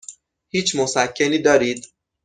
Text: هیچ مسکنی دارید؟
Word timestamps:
هیچ 0.49 0.75
مسکنی 0.75 1.37
دارید؟ 1.39 1.87